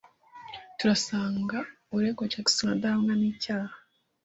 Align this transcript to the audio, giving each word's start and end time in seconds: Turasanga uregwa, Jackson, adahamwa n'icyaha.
Turasanga 0.77 1.57
uregwa, 1.95 2.29
Jackson, 2.31 2.69
adahamwa 2.75 3.13
n'icyaha. 3.15 3.75